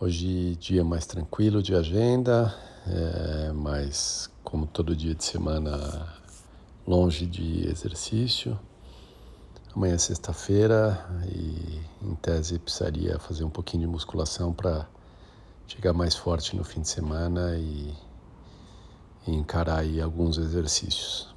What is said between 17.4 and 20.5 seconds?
e, e encarar aí alguns